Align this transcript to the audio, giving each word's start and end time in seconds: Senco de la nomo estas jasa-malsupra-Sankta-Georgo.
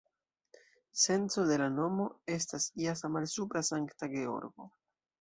Senco 1.01 1.43
de 1.51 1.59
la 1.63 1.69
nomo 1.75 2.09
estas 2.39 2.69
jasa-malsupra-Sankta-Georgo. 2.87 4.73